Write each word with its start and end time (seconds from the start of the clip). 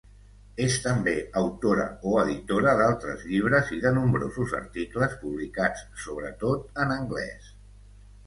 És 0.67 0.75
també 0.83 1.11
autora 1.41 1.83
o 2.11 2.13
editora 2.21 2.71
d’altres 2.79 3.27
llibres 3.33 3.69
i 3.77 3.77
de 3.83 3.91
nombrosos 3.99 4.55
articles 4.61 5.13
publicats 5.25 5.83
sobretot 6.07 6.83
en 6.85 6.95
anglés. 6.99 7.53